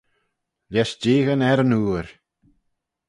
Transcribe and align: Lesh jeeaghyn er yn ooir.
Lesh 0.73 0.95
jeeaghyn 1.01 1.45
er 1.49 1.59
yn 1.63 1.77
ooir. 1.79 2.07